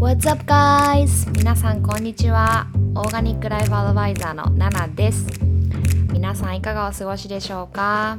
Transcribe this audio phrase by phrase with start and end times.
[0.00, 1.28] What's up guys?
[1.32, 2.68] 皆さんこんにちは。
[2.94, 5.26] オーガニックライフアドバイザーのナナです。
[6.12, 8.18] 皆さんいかがお過ごしでしょうか？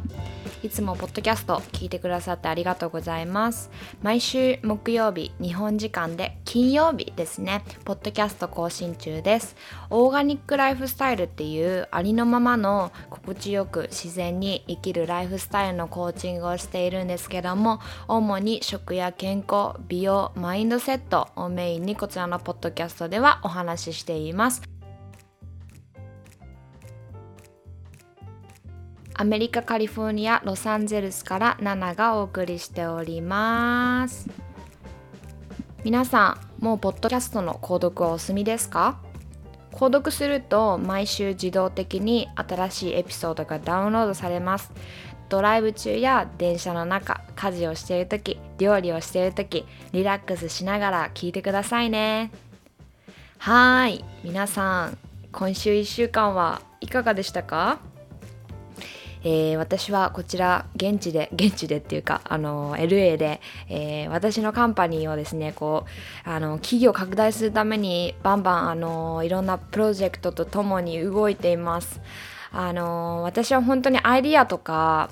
[0.61, 3.71] いつもポッドキャスト聞いてくださってありがとうございます
[4.01, 7.63] 毎週木曜日日本時間で金曜日ですね。
[7.85, 9.55] ポッドキャスト更新中です。
[9.91, 24.63] オーガニックライフスタイルっていうありのままの心地よく自然に生きるライフスタイルのコーチングをしているんですけども主に食や健康美容マインドセットをメインにこちらのポッドキャストではお話ししています。
[29.13, 34.48] アメリカ・カリフォルニア・ロサンゼルスからナナがお送りしております。
[35.83, 38.97] 皆さんもうポッドキャストの購読はお済みですか？
[39.71, 44.71] 購読すると毎週自動的に新しいエピソードがダウンロードされます。
[45.29, 52.31] ドライブ中や電車の中家事をしている時料理をしている時リラックスしながら聞いてくださいね。
[53.37, 54.97] はい皆さん
[55.31, 57.79] 今週1週間はいかがでしたか？
[59.23, 65.85] えー、私はこちら現地で 現地でっていうかあの LA で、えー、私のカンパニーをですねこ
[66.25, 72.01] うあの企業拡大するためにバンバンあのいろんなプロジェクトとともに動いています。
[72.51, 75.11] あの私は本当にアイディアとか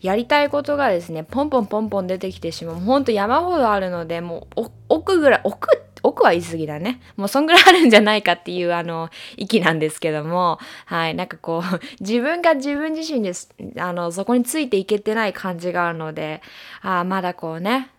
[0.00, 2.76] やりたいことがですねポンポンポンポン出てきてしまう。
[2.76, 7.00] ほんと山ほどあるのでもう奥ぐらい奥って奥は言い過ぎだね。
[7.16, 16.42] もうそんぐらいあるんじゃないかっていうあの、域なんですけども、はい、なんかこう、 自分が自分自身です、あの、そこについていけてない感じがあるので、
[16.82, 17.90] あまだこうね、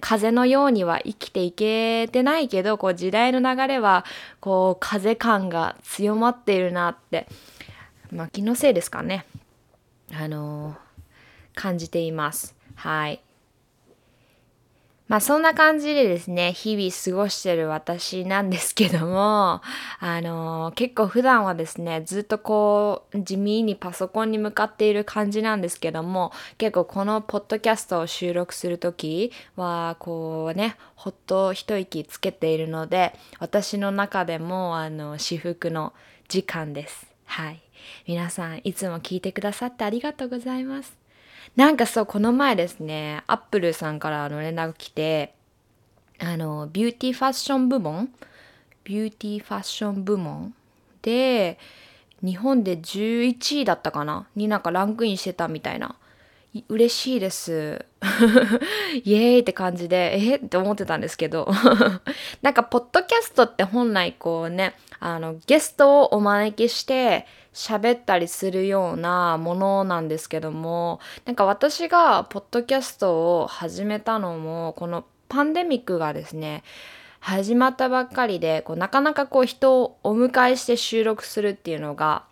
[0.00, 4.04] 風のようには生きていけてないけど、こう時代の流れは、
[4.40, 7.26] こう風感が強まっているなって、
[8.10, 9.26] まあ気のせいですかね。
[10.12, 10.76] あの
[11.54, 12.56] 感じています。
[12.74, 13.20] はい。
[15.10, 19.60] まあそんな感じでですね、日々過ごしてる私なんですけども、
[19.98, 35.92] あのー、結構普段はですね、ずっとこう地味にパソコンに向かっている感じなんですけども、結構このポッドキャストを収録する時は、こうね、ほっと一息つけているので、私の中でもあの、至福の
[36.28, 37.08] 時間です。
[37.24, 37.60] はい。
[38.06, 40.99] 皆さんいつも聞いてくださってありがとうございます。
[41.56, 45.34] なんかそう、この前ですね、アップルさんからの連絡来て、
[46.18, 48.10] あの、ビューティーファッション部門？
[48.84, 50.54] ビューティーファッション部門？
[51.02, 51.58] で、
[52.22, 54.26] 日本で11位だったかな？
[54.36, 55.96] になんかランクインしてたみたいな。
[56.68, 57.86] 嬉しいです。
[59.04, 61.48] イエーイって感じで、えって思ってたんですけど。
[62.42, 76.62] なんか、ポッドキャストって本来こうね、あの、ゲストをお招きして、喋ったりするようなものなんですけどもなんか私がポッドキャストを始めたのもこのパンデミックがですね
[77.18, 82.24] 始まったばっかりでこうなかなかこう人をお迎えして収録するっていうのが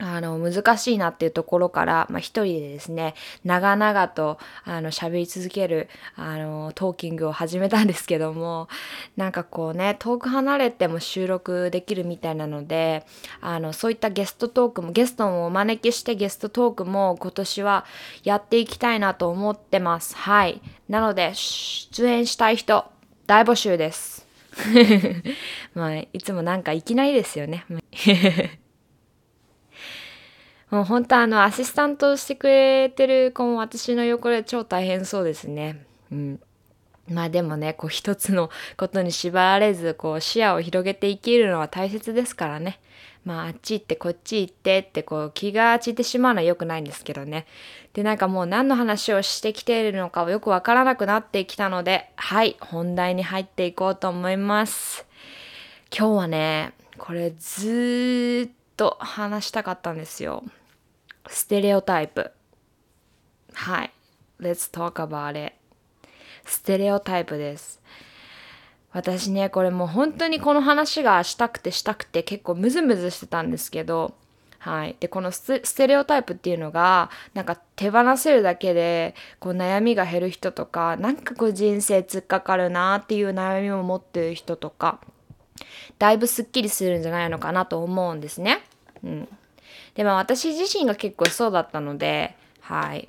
[0.00, 8.68] あの、難しいなっていうところから、まあ、一人でですね、長々と、あの、喋り続ける、あの、トーキングを始めたんですけども、
[9.16, 13.06] なんかこうね、遠く離れても収録できるみたいなので、
[13.40, 17.84] あの、そういったゲストトークも、ゲストもお招きしてゲストトークも今年は
[18.24, 20.16] やっていきたいなと思ってます。
[20.16, 20.60] はい。
[20.88, 22.84] なので、出演したい人、
[23.28, 24.26] 大募集です。
[25.74, 27.64] まあ、いつもなんかいきなりですよね。
[30.74, 35.86] もう本当あのアシスタントしてくれてる子も私の横で超大変そうですね。
[36.10, 36.40] うん。
[37.08, 42.80] まあでもね、こう一つのことに縛られず、こう視野を広げて生きるのは大切ですからね。
[43.24, 47.46] まああっち行ってこっち行ってってこう気が散ってしまうのは良くないんですけどね。
[47.92, 55.06] でなんかもう何の話をしてきているのかよくわからなくなってきたので、はい、本題に入っていこうと思います。
[55.96, 60.42] 今日はね、これずっと話したかったんですよ。
[61.28, 62.30] ステレオタイプ。
[63.52, 63.90] はい。
[64.40, 65.54] Let's talk about it.
[66.44, 67.80] ステレオタイプです。
[68.92, 74.14] 私ね、これもう本当にこの話がしたくてしたくて結構ムズムズしてたんですけど、
[74.58, 74.96] はい。
[75.00, 85.00] で、このステレオタイプっていうのが、なんか手放せるだけで、こう悩みが減る人とか、なんかこう人生突っかかるなっていう悩みを持ってる人とか、
[85.98, 88.62] だいぶスッキリするんじゃないのかなと思うんですね。
[89.02, 89.28] うん。
[89.94, 93.08] でも私自身が結構そうだったので、はい。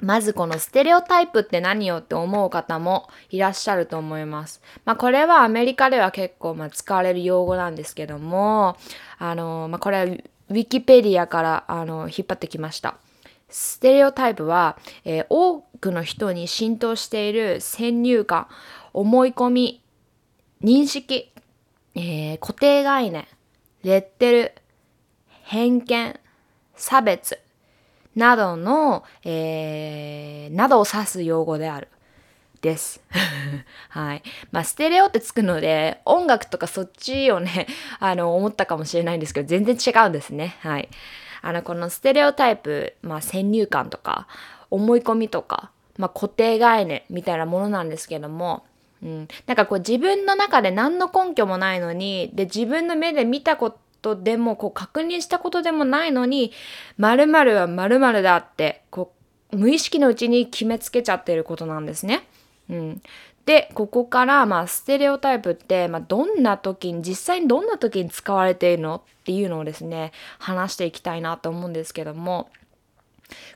[0.00, 4.60] まずこのステレオタイプって何よって思う方もいらっしゃると思います。
[4.84, 8.76] まあこれはアメリカでは結構ま使われる用語なんですけども、
[9.18, 12.96] あの、まあこれはウィキペディアからあの引っ張ってきました。
[13.48, 18.48] ステレオタイプは、えー、多くの人に浸透している先入観、
[18.92, 19.82] 思い込み、
[20.62, 21.32] 認識、
[21.94, 23.26] えー、固定概念、
[23.82, 24.54] レッテル、
[25.44, 26.20] 偏見、
[26.74, 27.38] 差別
[28.16, 31.88] などの、えー、などを指す用語である。
[32.64, 33.02] です。
[33.90, 34.22] はい。
[34.50, 37.66] まあ、ステレオってつくので、音楽とかそっちをね、
[38.00, 40.56] あの、思ったかもしれないんですけど、全然違うんですね。
[40.60, 40.88] はい。
[41.42, 44.26] あの、このステレオタイプ、まあ、先入観とか、
[44.70, 48.64] 思い込みとか、まあ、固定概念みたいなものなんですけども、
[49.04, 49.28] うん。
[49.46, 56.52] なんかこう自分の中で何の根拠もないのに、で、自分の目で見たことでも、こう確認したことでもないのに、
[56.98, 59.12] 〇〇は〇〇だって、こ
[59.52, 62.26] う、無意識のうちに決めつけちゃってることなんですね。
[62.70, 63.02] うん、
[63.46, 72.50] でここからまあステレオタイプって、まあ、どんな時に実際にどんな時に使われているのっていうのをですね話していきたいなと思うんですけども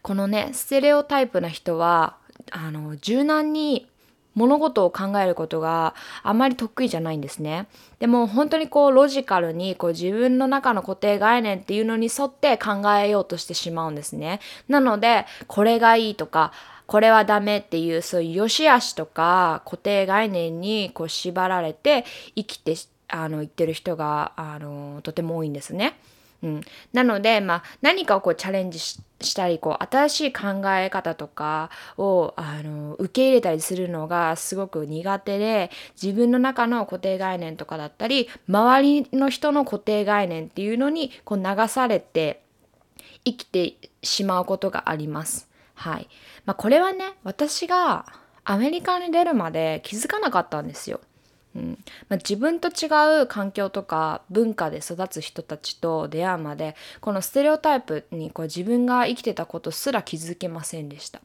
[0.03, 2.17] このねステレオタイプな人は
[2.51, 3.89] あの柔軟に
[4.39, 7.67] 物事を考えることがあまり得意じゃないんですね。
[7.99, 14.41] でも本当にこうロジカルにこう自分の中の固定概念っていうのに沿って考えようとしてしまうんですね。
[14.69, 16.53] なのでこれがいいとか
[16.87, 22.05] これはダメっていうそういう良し悪しとか固定概念にこう縛られて
[22.35, 22.77] 生きて
[23.09, 25.99] あの言ってる人があのとても多いんですね。
[26.43, 26.61] うん、
[26.93, 35.71] なので、まあ、何かをこうチャレンジしたりこう新しい考え方とかをあの受け入れたりするのがすごく苦手で
[36.01, 42.43] 自分の中の固定概念とかだったり周りの人の固定概念っていうのにこう流されて
[43.25, 45.49] 生きてしまうことがあります。
[45.75, 46.09] はい。
[46.45, 48.07] まあ、これはね、私が
[48.45, 51.01] アメリカに出るまで気づかなかったんですよ。
[51.59, 52.87] うんまあ、自分と違
[53.23, 61.21] う環境とか文化で育つ人たちと出会うまでこのステレオタイプにこう自分が生きてたことすら気づけませんでした。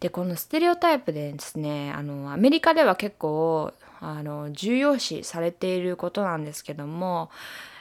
[0.00, 7.30] でこのステレオタイプでですねあのアメリカでは結構あの重要視されていることなんですけども、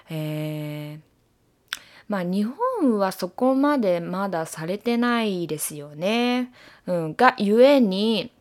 [0.10, 1.80] えー、
[2.10, 2.46] まあ日
[2.82, 6.52] 本はそこまでまだされてないですよね。
[6.88, 8.34] うん、がゆえに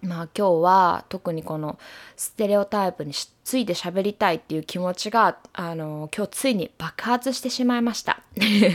[0.00, 1.78] まあ今日は特にこの
[2.16, 8.20] ステレオタイプについて喋りたいっていう気持ちがあの今日ついに爆発してしまいました。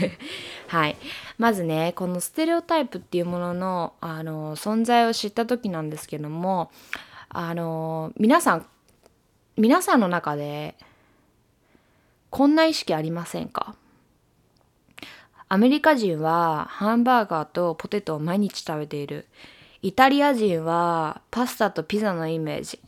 [0.68, 0.98] はい。
[1.38, 6.72] まずねこのステレオタイプっていうもののあの存在を知った時なんですけども
[7.30, 8.66] あの皆さん
[9.56, 10.76] 皆さんの中で
[12.30, 13.76] こんな意識ありませんか？
[15.48, 19.28] アメリカ人はハンバーガーとポテトを毎日食べている。
[19.84, 22.80] イタリア人はパスタとピザのイメージ。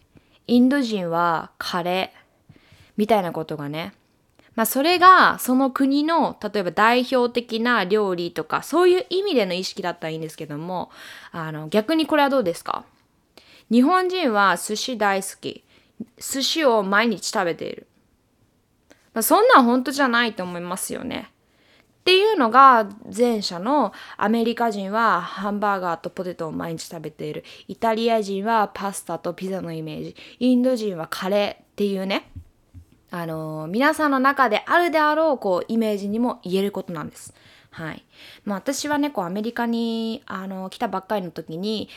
[0.47, 2.55] インド人はカレー。
[2.95, 3.93] みたいなことがね。
[4.55, 10.89] まあそれがその国の例えば代表的な料理とかそういう意味での意識だったらいいんですけども
[11.33, 12.85] あの逆にこれはどうですか？
[13.69, 15.65] 日本人は寿司大好き。
[16.17, 17.87] 寿司を毎日食べている。
[19.13, 21.29] まあ、そんなん本当じゃないと思いますよね。
[22.05, 22.87] っていうのが
[23.17, 32.29] 前者のアメリカ人はハンバーガーとポテトを毎日食べているイタリア人はパスタとピザのイメージインド人はカレーっていうね
[33.09, 37.33] あの皆さんの中であるであろうこうイメージにも言えることなんです。
[37.71, 38.05] はい。
[38.45, 41.89] まあ私はね、こうアメリカにあの来たばっかりの時に、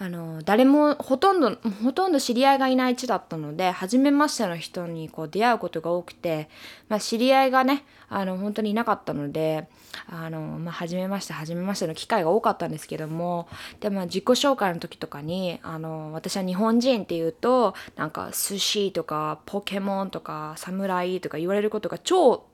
[0.00, 6.48] あの誰もほとんどほとんど知り合いがいない地だったので初めましての人にこう出会うことが多くて、
[6.88, 9.66] まあ、知り合いがねあの本当にいなかったので
[10.06, 13.48] あの、まあ、初めまして初めましての機会が多かったんですけども
[13.80, 22.44] でも自己紹介の時とかにあの私は日本人っていうとなんか寿司とかポケモンとか侍とか言われることが超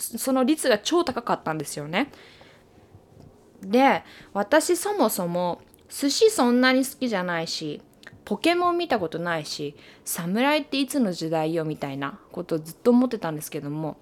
[0.00, 2.10] その率が超高かったんですよね。
[3.62, 7.80] で私そもそも寿司そんなに好きじゃないし
[8.24, 13.96] ポケモン見たことないし侍っていつの時代よみたいなことをずっと思ってたんですけども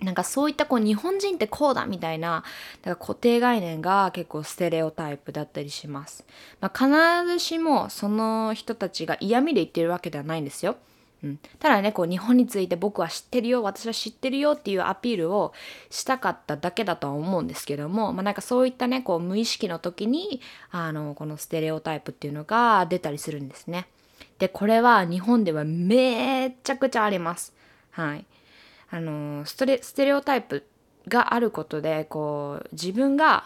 [0.00, 2.42] なんかそういったこう日本人ってこうだみたいな
[2.82, 6.24] だか固定概念が結構ステレオタイプだったりします。
[6.60, 6.78] まあ、
[7.22, 10.76] 必ずしもその人たちが嫌味で言ってるわけではないんですよ。
[11.22, 15.52] うん、ただねこう日本について僕は知ってるよ私は知ってるよっていうアピールを
[15.90, 23.86] したかっただけだとは思うんですけども、まあ、なんかそういったねこう無意識の時にあのこのステレオタイプっていうのが出たりするんですね。
[24.38, 27.52] でこれは日本ではめちゃくちゃあります。
[27.90, 28.24] はい、
[28.90, 30.66] あのストレステレオタイプ
[31.08, 33.44] があることでこう自分が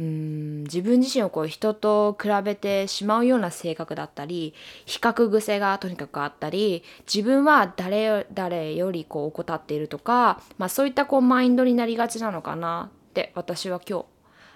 [0.00, 4.54] うん自分自身をこう人と比べてしまうような性格だったり
[4.86, 14.06] 比較癖がとにかくあったり自分は誰誰よりこう怠っているとか、まあ、そういったこうマインドになりがちなのかなって私は今日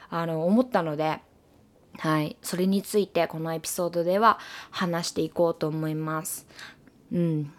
[0.08, 1.20] あの思ったので
[1.98, 4.38] はいそれについてこのエピソードでは
[4.70, 6.46] 話していこうと思います。
[7.12, 7.52] うん。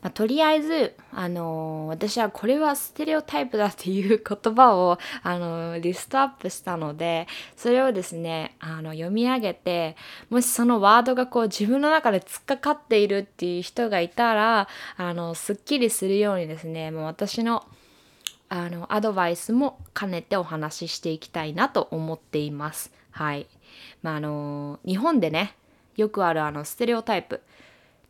[0.00, 9.96] まあ、とりあえず、あのー、私はこれはステレオタイプだっていう言葉を、あのー、リストアップしたのでそれをですねあの読み上げて
[10.30, 17.64] もしそのワードがこう自分の中で突っかかっているっていう人がいたらあのすっきりするようにですねもう私の
[18.48, 22.92] あのアドバイスも兼ねてお話ししていきたいなと思っています。
[23.10, 23.46] はい。
[24.02, 25.56] まあ、あの日本でね
[25.96, 27.40] よくあるあのステレオタイプ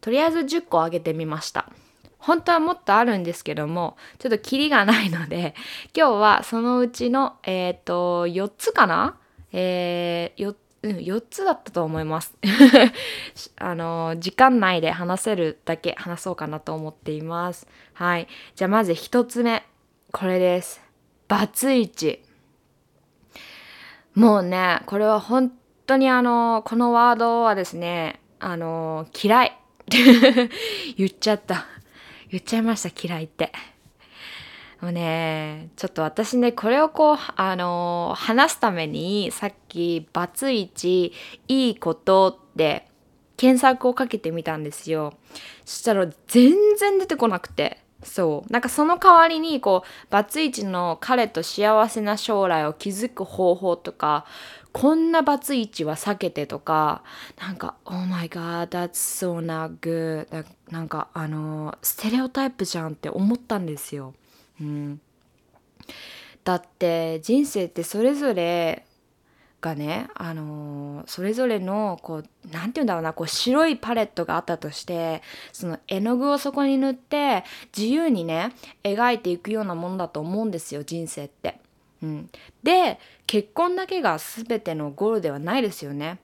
[0.03, 1.71] とりあえず10個あげてみました。
[2.19, 5.55] 本当はもっとあるんですけども、ちょっとキリがないので、
[5.97, 9.17] 今日はそのうちの、えっ、ー、と、4つかな？
[9.53, 12.37] えー、4, 4つだったと思います。
[13.57, 17.69] あの、時間内で話せるだけ話そうかなと思っています。
[17.93, 18.29] はい。
[18.57, 19.65] じゃあまず1つ目。
[20.13, 20.83] これです。
[21.29, 22.25] バツイチ。
[24.15, 25.53] もうね、これは本
[25.87, 29.62] 当にあの、このワードはですね、あの、嫌い。
[30.97, 31.67] 言っちゃった。
[32.31, 33.53] 言っちゃいました、嫌いって。
[34.81, 41.13] もうね、ちょっと私ね、これをこう、あのー、話すために、さっき、バツイチ、
[41.47, 42.89] いいことって
[43.37, 45.15] 検索をかけてみたんですよ。
[45.65, 47.82] そしたら全然出てこなくて。
[48.03, 48.53] そう。
[48.53, 54.25] なんかその代わりに、こう、バツイチの彼と幸せな将来を築く方法とか、
[54.73, 57.03] こんなバツイチは避けてとか、
[57.39, 60.45] なんか、Oh my god, that's so not good.
[60.71, 64.15] なんか、あの、ステレオタイプじゃんって思ったんですよ。
[64.61, 65.01] うん。
[66.45, 68.85] だって人生ってそれぞれ
[69.63, 78.53] がね、あのー、それぞれのこう何て言うんだろうなこう白いパレットがあったとしてその絵の具をそこに塗って自由にね
[78.83, 81.59] 描いていくようなものだと思うんですよ人生って。
[82.03, 82.31] うん、
[82.65, 86.19] で結婚だけが全てのゴールではないですよね。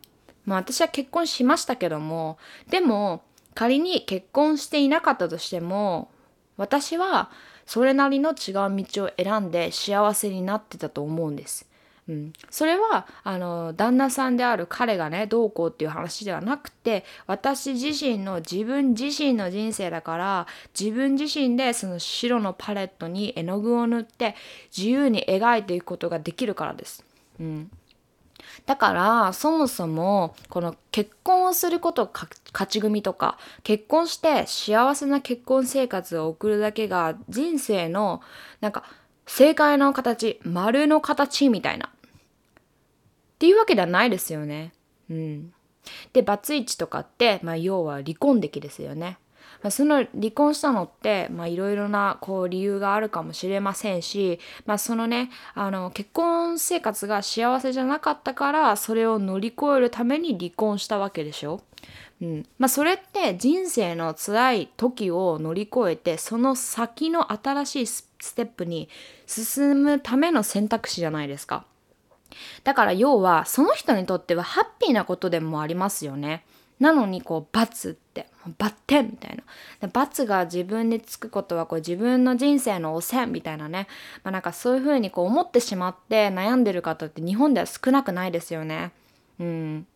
[0.45, 3.23] まあ私は結婚しましたけどもでも
[3.55, 6.11] 仮に結婚していなかったとしても
[6.57, 7.31] 私は
[7.67, 11.69] それなりの違う道を選んで幸せになってたと思うんです。
[12.09, 20.47] うん、それはあの旦那さんである彼がねどうこうっていう話ではなくて私自身の自分自身の人生だから
[20.79, 24.35] 自分自身でその白のパレットに絵の具を塗って
[24.75, 27.05] 自由に描いていくことができるからです。
[27.39, 27.71] うん、
[28.65, 38.23] だからそもそもこの結婚をすること勝ち組とか結婚して幸せな結婚生活を送るだけが人生の
[38.63, 38.85] なんか
[39.27, 41.91] 正解の形丸の形みたいな。
[43.39, 44.73] っていうわけではないですよね。
[45.09, 45.53] うん。
[46.13, 49.19] で、バツイチとかって、まあ、要は離婚歴ですよね。
[49.63, 61.63] まあ、その離婚したのってまあいろいろなこう理由があるかもしれませんし、まあ、そのねあの結婚生活が幸せじゃなかったからそれを乗り越えるために離婚したわけでしょ。
[62.21, 68.89] うんまあ、それって人生の辛い時を乗り越えてその先の新しいステップに
[69.27, 71.65] 進むための選択肢じゃないですか。
[72.65, 76.45] だから要はその人にとってはハッピーなことでもありますよね。
[76.81, 79.43] なのにこう罰ってバッテンみたい
[79.81, 83.89] な罰が自分につくことはこう自分の人生の汚染みたいなね、
[84.23, 88.93] まあ、なんかそういうふうにこう思ってしまって悩んでる方って日本では少なくないですよね。
[89.41, 89.87] うん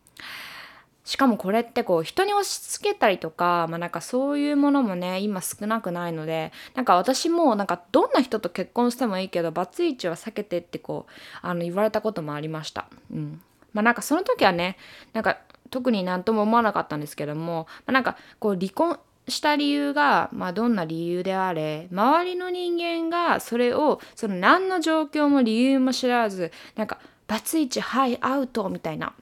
[1.05, 12.87] しかもこれってこう人に押し付けたりとか、まあなんかそういうものもね、今少なくないので、なんか私もなんかどんな人と結婚してもいいけど、バツイチは避けてってこう、あの言われたこともありました。
[13.11, 13.41] うん。
[13.73, 14.77] まあなんかその時はね、
[15.11, 29.13] なんか特になんとも思わなかったんですけども、まあ、なんかこう離婚した理由が、まあ、どんな理由であれ周りの人間がそれをその何の状況も理由も知らずなんかバツイチはいアウトみたいな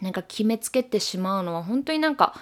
[0.00, 2.34] なんか決めつけてしまうのは本当になんか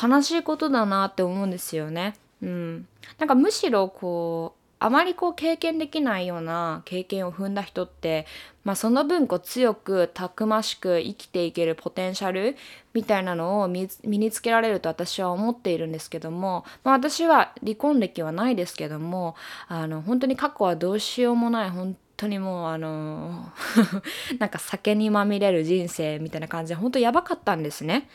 [0.00, 2.14] 悲しいことだなって思うんですよね。
[2.42, 2.86] うん、
[3.18, 8.26] なんかむしろこうあまりこう経験できないような経験を踏んだ人って、
[8.62, 12.56] まあ、その分こう強くたくましく生きていけるポテンシャル
[12.92, 19.34] みたいなのを身につけられると私は思っているんですけども、まあ、私は離婚歴はないですけども
[19.68, 23.52] あの本当に過去はどうしようもない本当にもうあの
[24.38, 28.08] なんか酒にまみれる人生みたいな感じで本当やばかったんですね。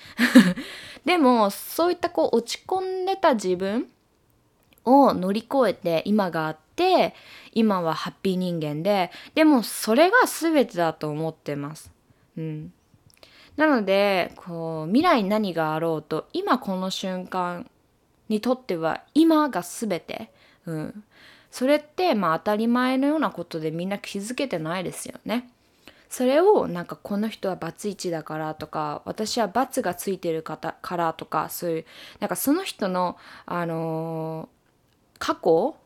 [1.06, 3.90] でもそういったこう落ち込んでた自分
[4.86, 7.14] を乗り越えて今があって
[7.54, 11.92] 今はハッピー人間ででもそれが全てだと思ってます。
[12.38, 12.74] うん、
[13.58, 17.70] なのでこう未来に何があろうと今この瞬間
[18.30, 20.32] にとっては今が全て、
[20.66, 21.04] うん、
[21.52, 25.50] それってまあ当たり前のようなことでみんな気づけてないですよね。
[26.10, 30.60] それをなんかこの人はバツイチだからとか私はバツがついてるか
[30.98, 31.86] らとかそういう
[32.20, 35.78] なんかその人の、あのー、過去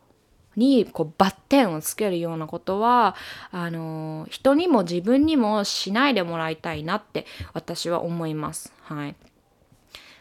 [0.56, 3.16] にこうバッテンをつけるようなことは
[3.52, 8.74] あの人にも自分にもしないでもらいたいなって私は思います。
[8.84, 9.16] はい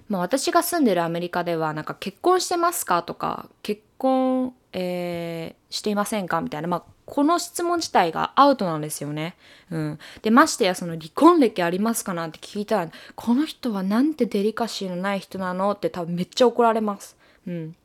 [0.08, 6.40] まあ、私が住んでるアメリカではなんか結婚してますかとか結婚、えー、していませんか？
[6.40, 9.36] みたいな、まあ、この質問自体がアウトなんですよね。
[9.70, 17.16] うん、でましてやその離婚歴ありますかなんて聞いたらこの人はなんてデリカシーのない人なのって多分めっちゃ怒られます。
[17.46, 17.76] うん、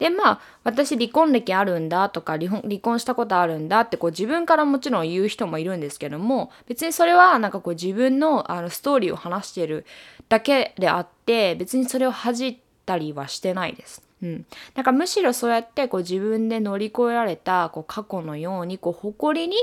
[0.00, 2.50] でまあ私離婚歴あるんだとか離
[2.82, 9.86] 婚したことあるんだってこう自分からもちろん言う人もいるんですけども別にそれはなんかこう自分のあのストーリーを話してる
[10.28, 14.07] だけであって別にそれを恥じたりはしてないです。
[14.22, 19.56] うん、なんかむしろそうやってこう自分で乗り越えられたこう過去のようにこう誇りに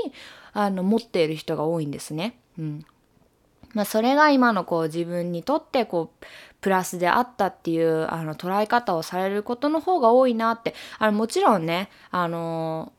[0.52, 2.38] あの持っている人が多いんですね。
[2.58, 2.86] うん。
[3.74, 6.26] まあ、それが今のこう自分にとってこう
[6.62, 10.74] プラスであったっていうあの捉え方をされることの方が多いなって。
[10.98, 12.92] あのもちろんねあの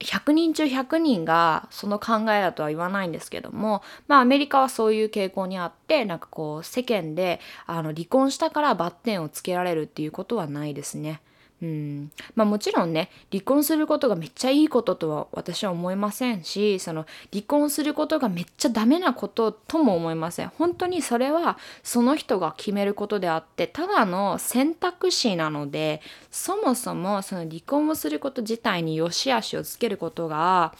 [0.00, 11.20] 100人中100人がその考えだとは言わないんですけどもまあアメリカはそういう傾向にあってなんかこう世間であの離婚したからバッテンをつけられるっていうことはないですね。
[11.62, 12.10] うん。
[12.34, 20.48] まあ、もちろんね離婚することがめっちゃいいこととは私は思いませんしその離婚することがめっちゃダメなこととも思いません。
[20.48, 26.00] 本当にそれはその人が決めることであってただの選択肢なので
[26.30, 30.74] そもそもその離婚をすること自体に良し悪しをつけることが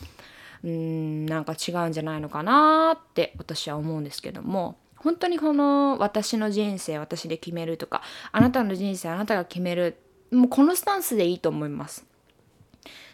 [0.63, 9.97] うんなんか違うんじゃないのかなって私は思うんですけども本当にこの私の人生私で決めるとかあなたの人生あなたが決める
[10.31, 12.05] もうこのスタンスでいいと思います。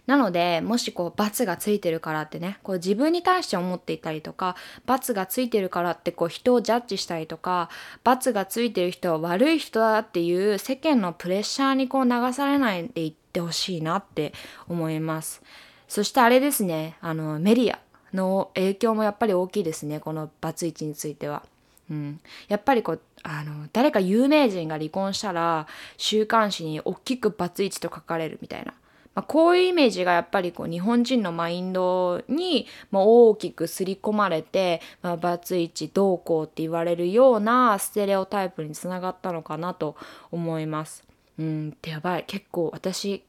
[0.07, 4.55] なのでもしこう罰がついてるからってねこう自分に対して思っていたりとか
[4.87, 7.69] 罰がついてるからってこう人をジャッジしたりとか
[8.05, 14.33] 罰がついてる人は悪い人だっていう世間のプレッシャーにこう流されないでいってほしいなって
[14.69, 15.43] 思います。
[15.89, 17.79] そしてあれですねあのメディア
[18.15, 21.43] の影響もやっぱり大きいですねこのバツイチについては。
[21.89, 28.73] うん、やっぱりこうあの誰か有名人が離婚したら週刊誌に大きくバツイチと書かれるみたいな、
[29.17, 39.97] まあ、こういうイメージがやっぱりこう日本人のマインドにも大きく刷り込まれて、まあ、バツイチどうこうって言われるようなステレオタイプにつながったのかなと
[40.31, 41.05] 思います。
[41.39, 43.25] うんってやばい結構私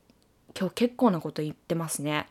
[0.57, 2.27] 今日結構なこと言ってますね。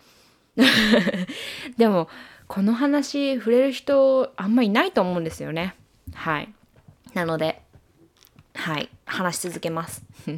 [1.76, 2.08] でも
[2.46, 5.74] この話触れる人あんまいないと思うんですよね。
[6.14, 6.54] はい。
[7.16, 7.62] なので、
[8.52, 10.02] はい、話し続けます。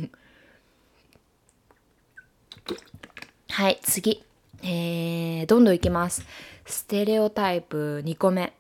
[3.51, 4.25] はい、次。
[4.63, 6.25] えー、どんどんいきます。
[6.65, 8.53] ステレオタイプ2個目。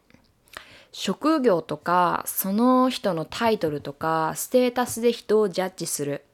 [0.90, 6.24] 職業とかその人のタイトルとかステータスで人をジャッジする。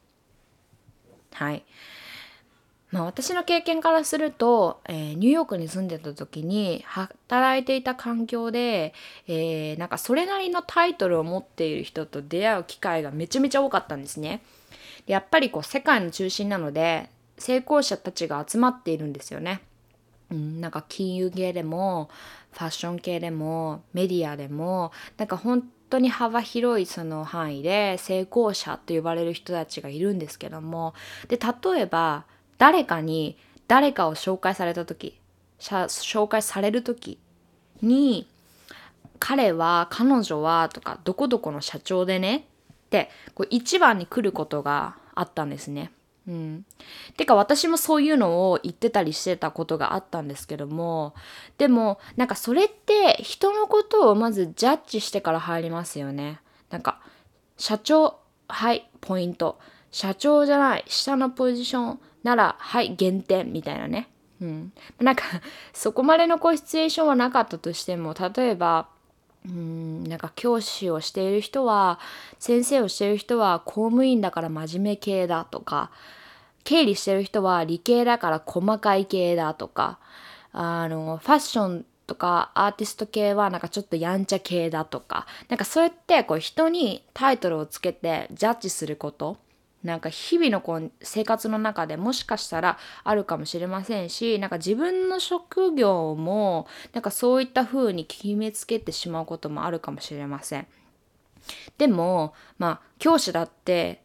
[1.33, 1.67] はい。
[2.95, 8.95] まあ、私の経験からすると、えー、ニューヨークに住んでた時に働いていた環境で、
[9.27, 14.43] えー、なんかそれなりのタイトルを持っている人と出会う機会がめちゃめちゃ多かったんですね。
[15.07, 19.63] でやっぱりこう世界の中心なので成功者たちが集まっているんですよね。
[20.31, 22.09] うん、なんか金融系でも
[22.53, 30.95] ファッション系でもメディアでもなんか本当に幅広いその範囲で成功者と呼ばれる人たちがいるんですけども
[31.27, 32.25] で例えば
[32.65, 33.37] 誰かに
[33.69, 35.21] 誰かを紹介された時
[35.59, 37.19] 紹介される時
[37.83, 38.27] に
[39.19, 45.91] 彼は彼女はとかどこどこの社長でねってこう一番に来ることがあったんですね。
[46.27, 46.65] うん、
[47.19, 51.15] てか私もそういうのを言ってたりしてたことがあったんですけども
[51.59, 56.41] でもなんかそれって人のことをまずジャッジしてから入りますよね。
[56.71, 57.03] なんか
[57.59, 64.09] 社長はいポイント社長じゃない下のポジションならはい減点みたいなね。
[64.41, 65.25] うん、なんか
[65.73, 68.89] そこまでのこうシチュエーションはなかったとしても例えば
[69.47, 72.01] うんなんか教師をしている人は
[72.41, 75.91] 先生をしている人は公務員だから真面目系だとか
[76.65, 79.99] 経理してる人は理系だから細かい系だとか
[80.53, 85.27] あのファッションとかアーティスト系はなんかちょっとやんちゃ系だとか。
[85.49, 89.39] なんかそうやってこう人にタイトルをつけてジャッジすること。
[89.85, 100.67] なんか日々のこう生活の中でもしかしたらあるかもしれませんしなんか自分の職業もなんかそういった風に決めつけてしまうこともあるかもしれません。
[101.77, 104.03] でもまあ教師だって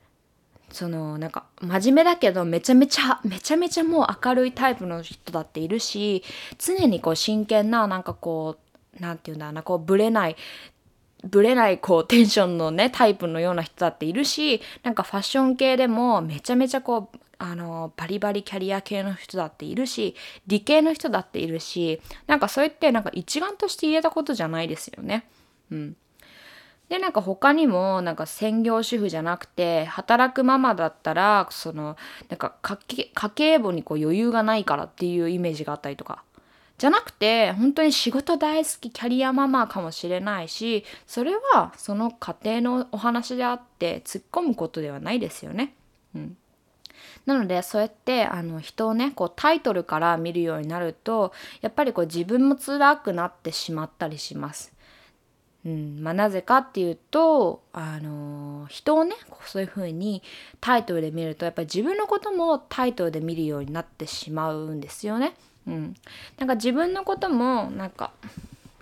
[0.72, 6.24] そのなんか真面目だけどめちゃめちゃめちゃめちゃもう明るいタイプの人だっているし
[6.58, 8.58] 常にこう真剣ななんかこ
[8.98, 10.36] う何て言うんだろうなこうブレない
[11.24, 20.16] ブレないこうテンションのねタイプのような人だっているしなんかファッション系でもめちゃめちゃこうあのバリバリキャリア系の人だっているし
[20.48, 25.26] 理系の人だっているしなんかそうやってなんか一丸として言えたことじゃないですよね。
[25.72, 25.96] うん、
[26.90, 31.96] でなんか他にもなんか専業主婦じゃなくて働くママだったらその
[32.28, 36.24] なんか家計簿にこう余裕がないからっていうイメージがあったりとか
[36.80, 45.76] じゃなくて本当に仕事大好きキャリアママかもしれないしそれはその家庭のお話であって突っ込むことではないですよね。
[46.16, 46.38] うん、
[47.26, 54.74] なのでそうやってあの人をねこうタイトルから見るようになるとやっぱりこう自分も辛くなってしまったりします。
[55.66, 60.24] うんまあ、なぜかっていうと、あの人をねそういう風に
[60.62, 65.36] タイトルで見るとやっぱり自分のこともタイトルで見るようになってしまうんですよね。
[65.68, 65.96] うん、
[66.38, 68.12] なんか自分のこともなんか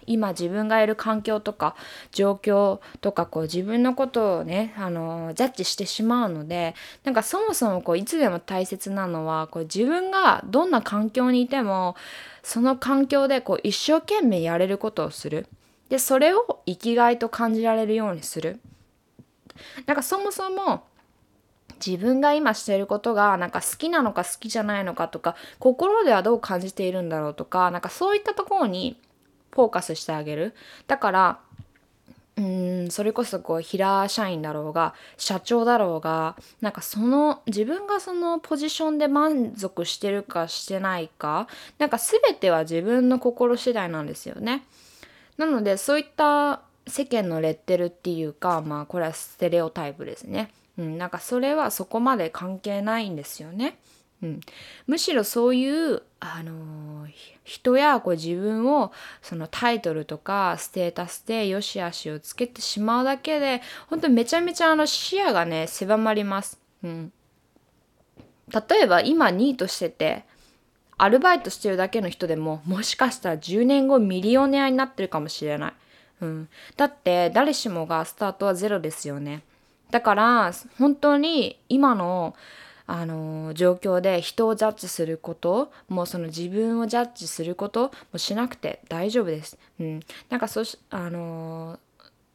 [0.07, 1.75] 今自分がいる環境とか
[2.11, 11.95] 状況とかこう自分のことをねあのジャッジしてしまうのでなんかそもそもこういつでも大切なのはこう自分がどんな環境にいても
[12.41, 15.47] その環境でこう一生懸命やれることをする。
[15.89, 18.59] でそれを生きがいと感じられるようにする。
[19.85, 20.83] なんかそもそも
[21.85, 28.99] 自分が今していることがなんか好きなのか好きじゃないのかとか心ではどう感じているんだろうとかなんかそういったところに
[29.51, 30.53] フォーカスしてあげる
[30.87, 31.39] だから
[32.37, 41.47] うんそれこそこう平社員だろうが社長だろうがなんかその自分がそのポジションで満足してるかしてないか
[41.79, 44.63] なんか全ては自分の心次第なんですよね。
[45.37, 50.51] なのでそういった世間のレッテルっていうかまあこれはステレオタイプですね。
[50.77, 53.77] うん、なんかそれはそこまで関係ないんですよね。
[54.23, 54.39] うん、
[54.87, 57.11] むしろそういう、あのー、
[57.43, 66.59] 人やこう自分をそのタイトルとかステータスで良し悪しをつけてしまうだけで本当にめちゃめちゃあの視野がね狭まります。
[66.83, 67.13] うん、
[68.49, 70.25] 例えば今ニートしてて
[70.97, 75.73] アルバイトしてるだけの人でももしかしたら10年後ミリオネアになってるかもしれない。
[76.21, 79.43] うん、だって誰しもがスタートはゼロですよね。
[79.91, 82.35] だから本当に今の
[82.89, 89.57] あの状況で人をジャッジすることもうその自分をジャッジすることもしなくて大丈夫です。
[89.79, 91.79] うん、なんかそしあの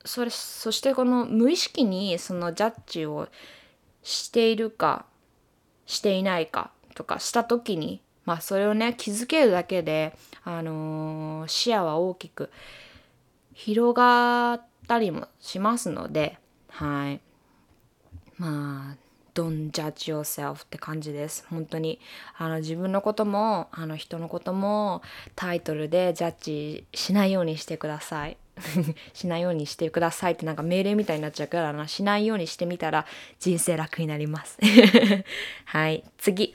[0.05, 3.29] それそしてこの無意識にそのジャッジを
[4.03, 5.07] しているか
[5.87, 12.51] していないかとかした時にまあそれをね気づけるだけで、あの、視野は大きく
[13.55, 16.38] 広がったりもしますので
[16.69, 17.21] はい
[18.42, 18.96] まあ
[19.35, 21.98] don't judge yourself って感じです本当に
[22.37, 25.00] あの自分のこともあの人のことも
[25.35, 28.37] タイトルでジャッジしないようにしてください
[29.14, 33.07] しないようにしてくださいってなんか命令みたいになっちゃうからなしないようにしてみたら
[33.40, 34.59] 人生楽になります
[35.64, 36.55] はい次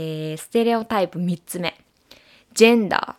[0.00, 1.76] えー、ステレオタイプ3つ目。
[2.54, 3.16] ジェンダ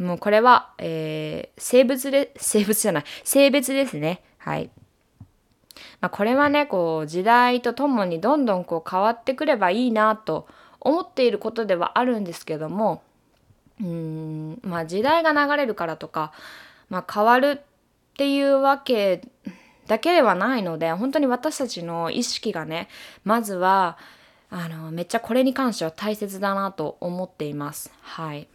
[0.00, 0.02] ー。
[0.02, 4.20] もうこれは、えー、生物で、生物じゃない、性別ですね。
[4.38, 4.68] はい。
[6.06, 10.46] まあ、これはね、こう、時代とともにどんどんこう変わってくればいいなと
[10.78, 13.02] 思っていることではあるんですけども、
[13.80, 16.32] うん、まあ時代が流れるからとか、
[16.90, 17.62] まあ変わるっ
[18.16, 19.20] ていうわけ
[19.88, 22.86] だけではないので、本当に私たちの意識がね、
[23.24, 23.98] まずは、
[24.48, 27.92] あのめっちゃこれに関しては大切だなと思っています。
[28.02, 28.46] はい。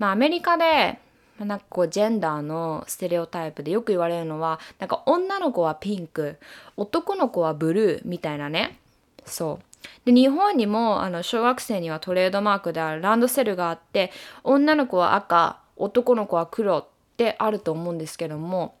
[0.00, 0.98] まあアメリカで
[1.44, 6.38] なんかこうジェンダーのステレオタイプでよく言われるのはなんか女の子はピンク
[6.76, 8.78] 男の子はブルーみたいなね。
[9.24, 9.64] そう。
[10.04, 14.12] で日本にもあの小学生にはトレードマークであるランドセルがあって
[14.44, 18.74] 女の子は赤男の子は黒ってあると思うんですけども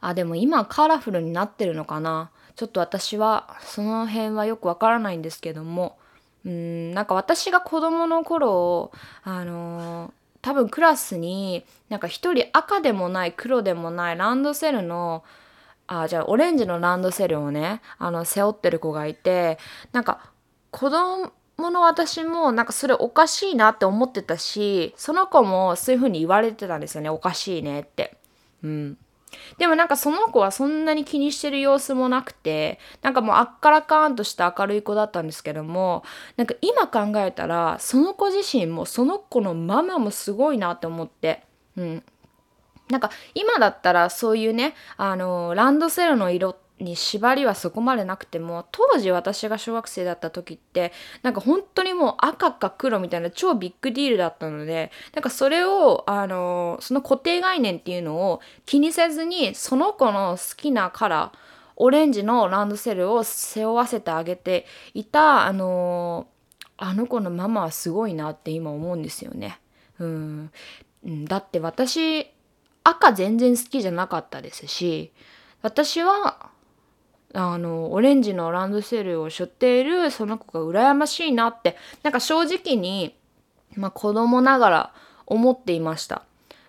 [0.00, 2.30] あでも今カラフルになってるのかな。
[2.56, 5.96] ちょっと私はその辺はよくわからないんですけども
[6.44, 8.90] うんなんか私が子供の頃
[9.22, 15.22] あのー、多分クラスになんか一人赤でもない黒でもないランドセルの
[15.86, 19.58] あじゃあオレンジのランドセルをねあの背負ってる子がいて
[19.92, 20.30] なんか
[20.70, 28.16] 子供の私もなんかそれおかしいなって思ってたしその子もそういう風に言われてたんですよねおかしいねって。
[28.62, 28.98] うん
[29.58, 36.04] でもなんかその子はそんなに気にしてる様子もなくてなんかもうあっからかーんとした明るい子だったんですけども
[36.36, 41.42] なんか今考えたらその子自身もその子のママもすごいなって思って
[41.76, 42.02] うん。
[42.88, 61.38] なんか今だったらそういうねあのランドセルの色ってに縛りはそこまでなくても当時私が小学生だった時ってなんか本当にもう赤か黒みたいな超ビッグディールだったのでなんかそれをあのその固定概念っていうのを気にせずにその子の好きなカラー
[61.76, 66.26] オレンジのランドセルを背負わせてあげていたあの
[66.76, 69.60] あの子のママはすごいなって今思うんですよね。
[69.98, 70.50] うん、
[71.26, 72.26] だって私
[72.84, 75.12] 赤全然好きじゃなかったですし
[75.62, 76.49] 私は
[77.32, 83.14] あのオレンジのランドセルを背負っているその子が羨ましいなってなんか正直に、
[83.76, 84.94] まあ、子供ながら
[85.26, 86.22] 思っていました。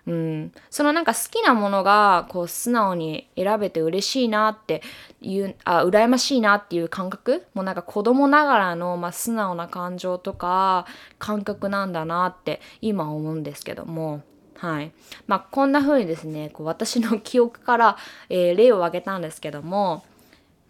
[0.04, 4.82] うん、そのなんか好きなものがこう素直に選べて嬉しいなって
[5.20, 7.46] いうあ羨ましいなっていう感覚。
[7.54, 10.86] もうなんか子供ながらの、まあ、素直な感情とか
[11.20, 14.22] 感覚なんだなって今思うんですけども。
[14.56, 14.92] はい。
[15.28, 17.96] まあこんな風にですねこう私の記憶から、
[18.28, 20.04] えー、例を挙げたんですけども。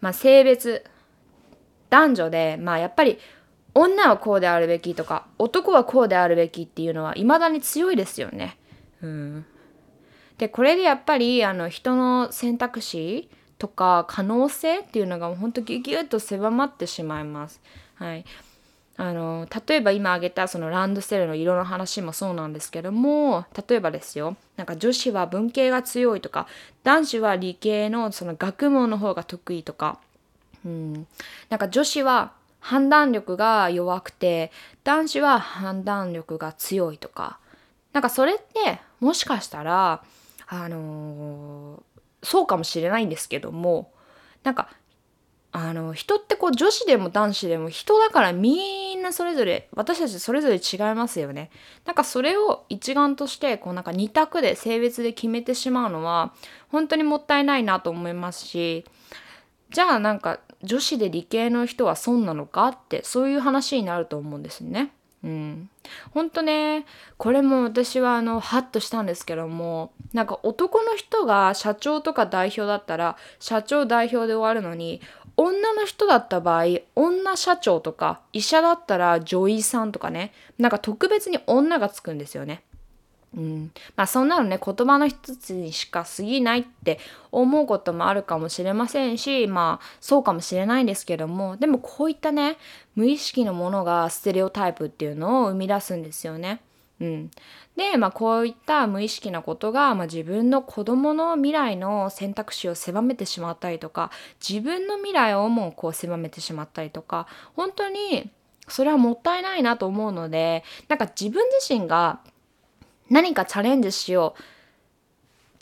[0.03, 0.83] まあ、性別
[1.89, 3.19] 男女で、まあ、やっぱり
[3.73, 8.57] 女はこうであるべきとか男はこうであるべきっていうのはいまだに強いですよね。
[9.01, 9.45] うん、
[10.37, 17.61] でこれでやっぱりあの人の選択肢とか可能性っていうのが本当ギュギュッと狭まってしまいます。
[17.95, 18.25] はい、
[18.95, 26.47] あの例えば今挙げたそのランドセルの色の話もそうなんですけども例えばですよなんか女子は文系が強いとか
[26.83, 29.99] 男子は理系のその学問の方が得意とか、
[30.63, 31.07] うん、
[31.49, 34.51] なんか女子は判断力が弱くて
[34.83, 37.39] 男子は判断力が強いとか
[37.93, 40.03] なんかそれってもしかしたら
[40.47, 43.91] あのー、そうかもしれないんですけども
[44.43, 44.69] なんか
[45.55, 51.51] あの人ってこう女子でも男子でも人だからみんなそれぞれ私たちそれぞれ違いますよね。
[51.85, 56.33] なんかそれを一丸としてこうなんか二択で性別で決めてしまうのは
[56.69, 58.83] 本当にもったいないなと思いますし
[59.69, 64.91] じゃあなんか女子で理系の人は損なのかってそういう話になると思うんですね。
[65.23, 65.69] うん、
[66.11, 66.85] ほんとね
[67.17, 75.01] これも私はあのハッとしたんですけどもなんか男の人が社長とか代表だったら社長代表で終わるのに
[75.35, 76.65] 女の人だった場合
[76.95, 82.63] 女社長とか医者だったら女医さんとかねなんか特別に女がつくんですよね。
[83.35, 86.99] うん、まあそんなのね言葉の一つにしか過ぎないって
[87.31, 92.57] 思うこともあるかもしれませんしまあそうかもしれないんですけどもでもこういったね
[92.95, 96.61] 無意識のものがステレオタイプっていうのを生み出すんですよね。
[97.03, 97.31] うん、
[97.75, 104.09] で、まあ、こういった無意識なことが、まあ、自分の子どもの未来の選択肢を狭めてしまったりとか
[104.47, 108.31] 自分の未来をもうこう狭めてしまったりとか本当に
[108.69, 112.21] それはもったいないなと思うのでなんか自分自身が
[113.09, 114.41] 何かチャレンジしよう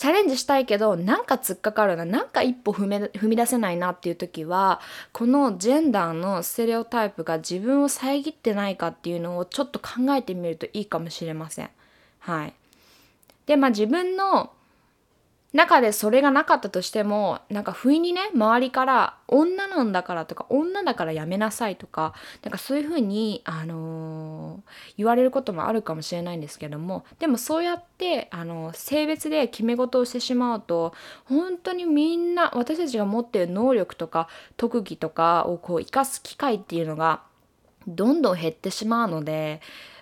[0.01, 11.69] チャレンジしたいけどなんか突っかかるななんか一歩踏み出せないなっていう時はこのジェンダーのステレオタイプが自分を遮ってないかっていうのをちょっと考えてみるといいかもしれません。
[12.17, 12.53] はい、
[13.45, 14.51] でまあ自分の
[15.53, 30.93] 中でそれがなかったとしてもなんか不意にね周りから女なんだからとか女だからやめなさいとかなんかそういうふうに、あのー、言われることもあるかもしれないんですけどもでもそうやって、あのー、性別で決め事をしてしまうと
[31.25, 37.23] 本当にみんな私たちが持っている能力とか特技とかをこう生かす機会っていうのが
[37.87, 39.59] どんどん減ってしまうので、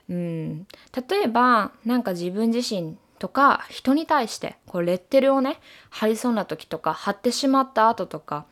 [0.09, 0.67] うん、
[1.09, 8.45] 例えばなんか自分自身とか人に対してこうレッテルをね貼りそうな時とか貼ってしまった後とか、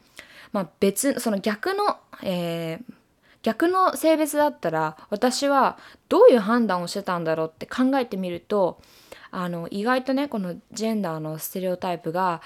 [0.51, 2.93] まあ、別その逆の、えー、
[3.41, 5.77] 逆の性別だったら私は
[6.09, 8.79] どういう判断をしてたんだろうって考えてみると
[9.31, 12.41] あの意外とねこのジェンダーのステレオタイプが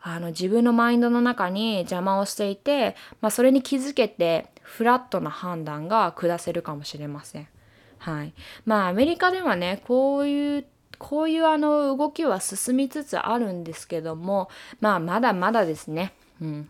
[0.00, 7.48] あの自分のマインドの中に邪魔をしていて、まあ、それに気づけてフラットな判断が下せるかもしれません。
[7.98, 8.34] はい、
[8.66, 10.66] まあアメリカではねこういう
[11.04, 14.48] こういうあの動きは進みつつあるんですけども
[14.80, 16.14] まあまだまだですね。
[16.40, 16.68] うん。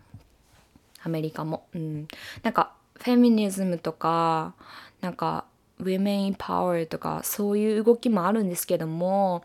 [1.04, 1.68] アメリカも。
[1.72, 2.08] うん。
[2.42, 4.54] なんかフェミニズムとか
[5.00, 5.44] なんか
[5.80, 9.44] Women in Power とかそういう動きもあるんですけども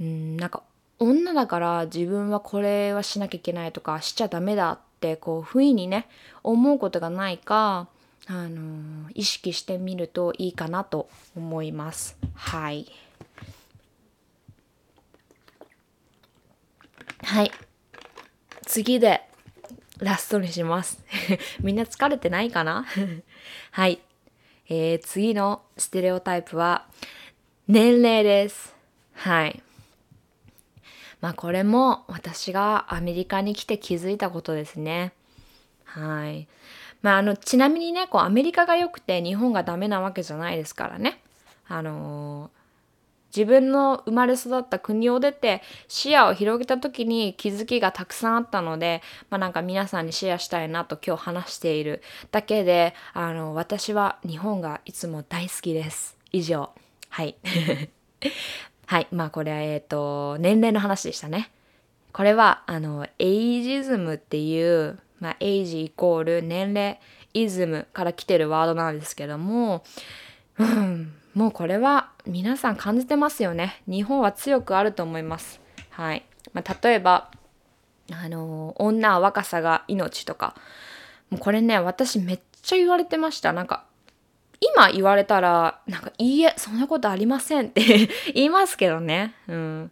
[0.00, 0.36] うん。
[0.36, 0.64] なんか
[0.98, 6.08] 女だから自分はこれはしなきゃいけないとかしちゃダメだってこう不意にね
[6.42, 7.86] 思うことがないか
[8.26, 12.16] あの意識してみるといいかなと思います。
[12.34, 12.90] はい。
[17.22, 17.50] はい
[18.66, 19.22] 次で
[19.98, 21.02] ラストにします
[21.60, 22.86] みんな疲れてないかな？
[23.72, 24.00] はい、
[24.68, 26.86] えー、次のステレオタイプは
[27.68, 28.74] 年齢です
[29.14, 29.62] はい
[31.20, 35.12] まあこれも私がアメリカに来て気づいたことですね。
[35.84, 36.48] はい。
[37.02, 41.20] まああのちなみにねこうアメリカが良くて日本がダメなわけじゃないですからね。
[41.68, 42.59] あのー
[43.34, 56.16] 自分の生まれ育った国を出て視野を広げた時に気づきがたくさんあったので、まあ、なんか皆さんにシェアしたいなと今日話しているだけであの私は日本がいつも大好きです。
[56.32, 56.70] 以上。
[57.08, 57.36] はい。
[58.86, 59.06] はい。
[59.12, 61.50] まあこれはえっ、ー、と年齢の話でしたね。
[62.12, 66.98] これはあのエイジズムっていうまあエイジイコール年齢
[67.32, 69.84] イズムから来てるワードなんですけども
[70.58, 71.19] うん。
[71.34, 73.82] もうこれは皆さん感じてますよね。
[73.86, 75.60] 日本は強くあると思います。
[75.90, 76.24] はい。
[76.52, 77.30] まあ、例えば、
[78.12, 80.54] あの、女は若さが命とか、
[81.30, 83.52] もうこれね、私めっちゃ言われてました。
[83.52, 83.84] なんか、
[84.60, 89.34] 今言われたら、なんか、いいえ、そんなことありませんって 言いますけどね。
[89.46, 89.90] うん。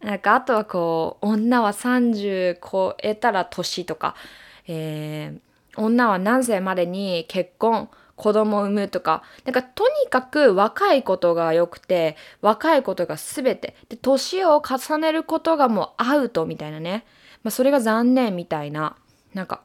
[0.00, 4.14] なんか、あとはこう、女は30超えたら年とか、
[4.68, 13.76] えー、女は何歳までに結婚、子供を産むとか、なんかとにかく若いことが良くて、若いことが全て。
[13.88, 17.04] で、年を重ねることがもうアウトみたいなね。
[17.42, 18.96] まあそれが残念みたいな。
[19.34, 19.62] なんか、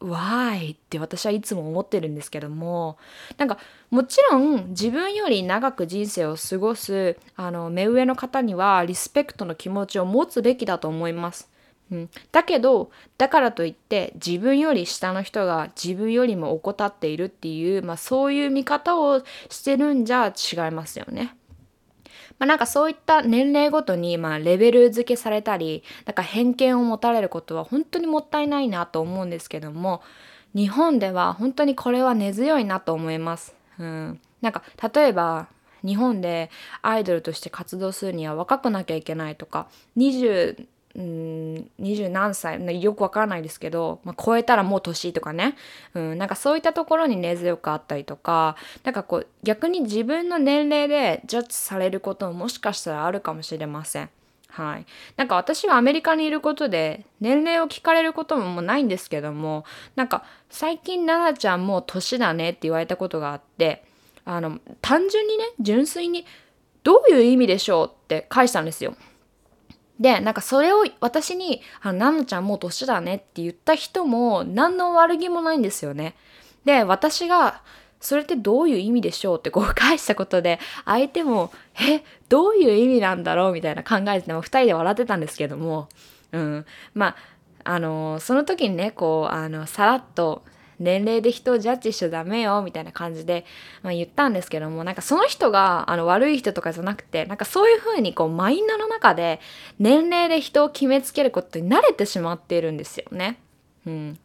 [0.00, 0.74] why?
[0.74, 2.96] って私はいつも思ってるんですけども、
[3.36, 3.58] なんか
[3.90, 11.50] もちろん自分より長く人生を過ごすあの目上の方にはリスペクトの気持ちを持つべきだと思います。
[11.90, 21.34] うん、だけどだからといって自分より下の人が自分よりも怠っているっていう、まあ、そういう見方をしてるんじゃ違いますよね。
[22.38, 30.00] まあ、なんかそういった年齢ごとにまあレベル付けされたりなんか偏見を持たれることは本当にもったいないなと思うんですけども
[30.54, 33.54] 日本では本当にこれは根強いなと思います。
[33.78, 34.62] うん、なんか
[34.94, 35.48] 例えば
[35.84, 36.50] 日本で
[36.82, 45.54] アイドルとして活動するには若くなきゃいけないとか20うん二十何歳よくわからないですけど、まあ、超えたらもう年とかね、
[45.94, 54.10] うん、なんかそういったところに根強くあったりとかなんかこう逆に自分の年齢でジャッジされることももしかしたらあるかもしれません。
[54.48, 63.84] はい、なんか私はアメリカにいることで年齢を聞かれることももうないんですけどもなんか最近奈々ちゃんもう年だねって言われたことがあって
[64.24, 66.26] あの単純にね純粋に
[66.82, 68.96] どういう意味でしょうって返したんですよ。
[70.00, 76.16] で、なんかそれを私に、あの、ナナちゃんもう年だねって言った人も何の悪気もないんですよね。
[76.64, 77.62] で、私が、
[78.00, 83.52] それってどういう意味でしょうってこう返したことで、相手も、え、どういう意味なんだろう？
[83.52, 85.88] みたいな考えて、も二人で笑ってたんですけども、
[86.32, 86.66] うん。
[86.94, 87.16] まあ、
[87.64, 90.42] あの、その時にね、こう、あの、さらっと、
[90.80, 93.44] 年齢で人をジャッジしちゃダメよみたいな感じで、
[93.82, 99.40] まあ、言ったんですけどもなんかその人があの悪い人とかじゃなくてなんかそういう風にこうマインドの中で
[99.78, 103.38] 年齢で人を決めつけることに慣れてしまっているんですよね。
[103.86, 104.18] うん、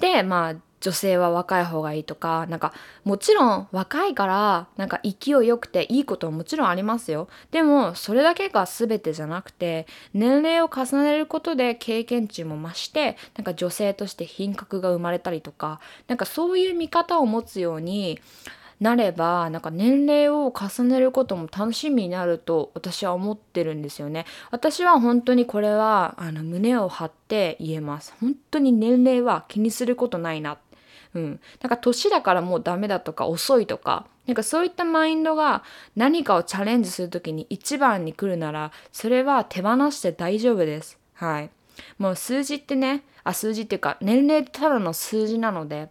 [0.00, 7.26] でまあ女性は若い方がいいとかなんかもちろん若いからなんか勢いよくていいことはもちろんありますよ。
[7.52, 18.20] でもそれだけが全てじゃなくて年齢を重ねることで経験値も増してなんか女性として品格が生まれたりとかなんかそういう見方を持つように
[18.80, 24.26] なればなんか年齢を重ねることも楽しみになると私は思ってるんですよね。
[24.50, 28.12] 私は本当にこれはあの胸を張って言えます。
[28.20, 30.58] 本当に年齢は気にすることないな。
[31.14, 31.40] うん。
[31.62, 35.62] なんか年だからもうダメだとか遅いとか、なんかそういったマインドが
[35.96, 40.98] 何かをチャレンジする時に一番に来るなら、それは手放して大丈夫です。
[41.14, 41.50] はい。
[41.98, 45.88] もう数字ってね、あ、数字っていうか年齢ただの数字なので、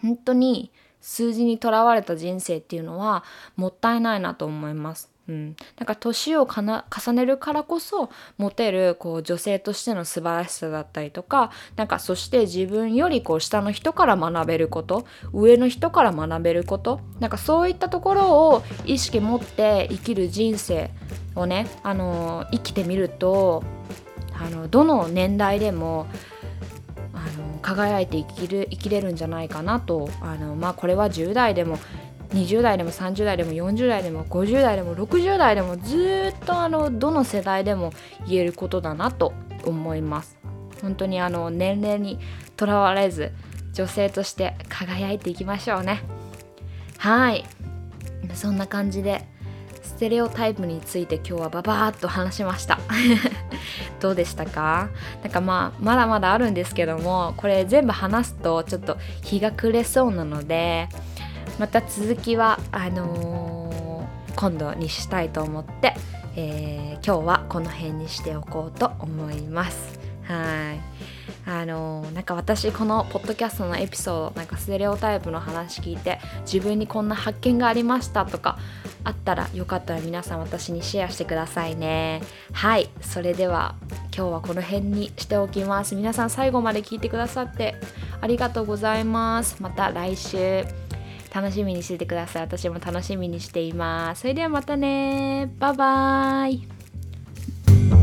[0.00, 0.70] 本当に
[1.00, 3.24] 数字にとらわれた人生っていうのは
[3.56, 5.11] もったいないなと思います。
[5.32, 20.90] うん、なんか年を重ねるからこそ持てるこう女性としての素晴らしさだったりとかなんかそして自分よりこう下の人から学べること上の人から学べることなんかそういったところを意識持って生きる人生
[21.34, 23.62] をね、あの生きてみると
[24.34, 26.06] あのどの年代でも
[27.14, 31.78] あの輝いて生きる生きれるんじゃないかなとあのまあこれは10代でも
[32.32, 37.92] 20代でも30代でも40代でも50代でも60代でもずっとあのどの世代でも
[38.26, 39.32] 言えることだなと
[39.64, 40.38] 思います。
[40.80, 42.18] 本当にあの年齢に
[42.56, 43.32] とらわれず
[43.72, 46.02] 女性として輝いていきましょうね。
[46.98, 47.44] はい。
[48.34, 49.26] そんな感じで
[49.82, 52.78] ステレオタイプについて今日はババーっと話しました。
[54.00, 54.88] どうでしたか？
[55.22, 60.88] なんかまあまだまだあるんですけどもこれ全部話すとちょっと日が暮れそうなので
[61.58, 65.94] また続きはあのー、今度にしたいと思って
[66.34, 69.98] えー、今日はこの辺にしておこうと思います。
[70.24, 70.80] はい。
[71.44, 78.58] あのなんか私このポッドキャストのエピソードなんかステレオタイプの話聞いて自分にこんな発見がありましたとか
[79.02, 82.22] あったらよかったら皆さん私にシェアしてくださいね。
[82.52, 82.88] はい。
[83.00, 83.74] それでは
[84.16, 85.94] 今日はこの辺にしておきます。
[85.96, 87.74] 皆さん最後まで聞いてくださって
[88.20, 89.60] ありがとうございます。
[89.60, 90.91] また来週。
[91.34, 92.42] 楽しみにしててください。
[92.42, 94.22] 私も楽しみにしています。
[94.22, 95.50] それではまたね。
[95.58, 98.01] バイバーイ。